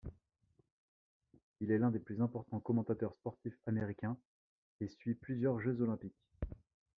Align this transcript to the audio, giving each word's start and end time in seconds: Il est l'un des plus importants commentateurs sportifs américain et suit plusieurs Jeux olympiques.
Il 1.59 1.69
est 1.69 1.77
l'un 1.77 1.91
des 1.91 1.99
plus 1.99 2.23
importants 2.23 2.59
commentateurs 2.59 3.13
sportifs 3.13 3.55
américain 3.67 4.17
et 4.79 4.87
suit 4.87 5.13
plusieurs 5.13 5.59
Jeux 5.59 5.79
olympiques. 5.81 6.25